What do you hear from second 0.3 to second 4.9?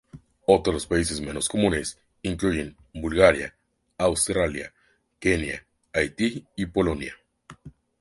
Otros países menos comunes incluyen: Bulgaria, Australia,